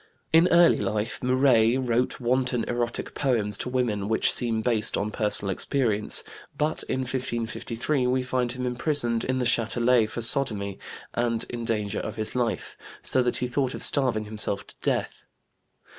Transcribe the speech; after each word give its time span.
In 0.33 0.47
early 0.47 0.79
life 0.79 1.19
Muret 1.21 1.87
wrote 1.87 2.19
wanton 2.19 2.63
erotic 2.63 3.13
poems 3.13 3.55
to 3.57 3.69
women 3.69 4.09
which 4.09 4.33
seem 4.33 4.63
based 4.63 4.97
on 4.97 5.11
personal 5.11 5.51
experience. 5.51 6.23
But 6.57 6.81
in 6.89 7.01
1553 7.01 8.07
we 8.07 8.23
find 8.23 8.51
him 8.51 8.65
imprisoned 8.65 9.23
in 9.23 9.37
the 9.37 9.45
Châtelet 9.45 10.09
for 10.09 10.23
sodomy 10.23 10.79
and 11.13 11.43
in 11.51 11.65
danger 11.65 11.99
of 11.99 12.15
his 12.15 12.35
life, 12.35 12.75
so 13.03 13.21
that 13.21 13.35
he 13.37 13.45
thought 13.47 13.75
of 13.75 13.83
starving 13.83 14.25
himself 14.25 14.65
to 14.65 14.75
death. 14.81 15.21